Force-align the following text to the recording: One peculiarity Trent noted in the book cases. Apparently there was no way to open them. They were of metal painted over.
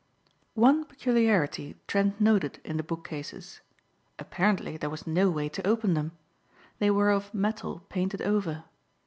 One 0.55 0.83
peculiarity 0.85 1.77
Trent 1.85 2.19
noted 2.19 2.59
in 2.63 2.77
the 2.77 2.81
book 2.81 3.07
cases. 3.07 3.61
Apparently 4.17 4.75
there 4.75 4.89
was 4.89 5.05
no 5.05 5.29
way 5.29 5.47
to 5.49 5.67
open 5.67 5.93
them. 5.93 6.13
They 6.79 6.89
were 6.89 7.11
of 7.11 7.31
metal 7.35 7.83
painted 7.87 8.23
over. 8.23 8.63